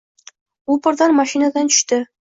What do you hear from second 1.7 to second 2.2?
tushdi.